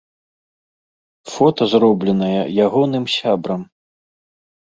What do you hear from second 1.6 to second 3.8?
зробленае ягоным сябрам.